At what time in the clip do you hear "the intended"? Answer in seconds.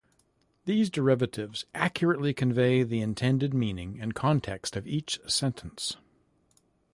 2.81-3.53